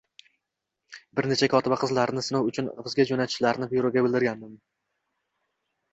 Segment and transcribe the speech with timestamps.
[1.19, 4.57] Bir necha kotiba qizlarni sinov uchun bizga jo`natishlarini byuroga bildirgandim